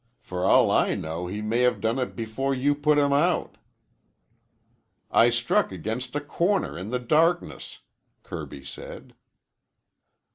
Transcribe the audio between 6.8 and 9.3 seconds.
the darkness," Kirby said.